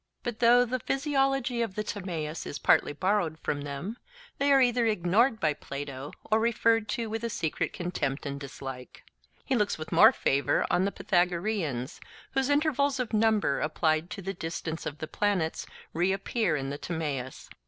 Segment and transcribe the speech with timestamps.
[0.23, 3.97] But though the physiology of the Timaeus is partly borrowed from them,
[4.39, 9.03] they are either ignored by Plato or referred to with a secret contempt and dislike.
[9.45, 12.01] He looks with more favour on the Pythagoreans,
[12.31, 17.47] whose intervals of number applied to the distances of the planets reappear in the Timaeus.